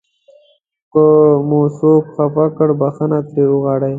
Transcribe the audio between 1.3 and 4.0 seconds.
مو څوک خفه کړ بښنه ترې وغواړئ.